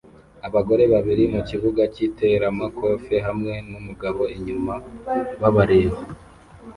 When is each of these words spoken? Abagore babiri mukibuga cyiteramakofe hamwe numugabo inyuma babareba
Abagore 0.47 0.83
babiri 0.93 1.23
mukibuga 1.33 1.81
cyiteramakofe 1.93 3.15
hamwe 3.27 3.53
numugabo 3.69 4.21
inyuma 4.35 4.73
babareba 5.41 5.99